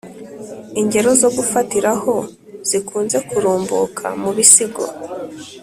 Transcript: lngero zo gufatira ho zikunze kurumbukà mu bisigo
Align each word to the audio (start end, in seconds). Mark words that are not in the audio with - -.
lngero 0.83 1.09
zo 1.21 1.29
gufatira 1.37 1.91
ho 2.01 2.15
zikunze 2.69 3.17
kurumbukà 3.29 4.05
mu 4.21 4.31
bisigo 4.37 4.83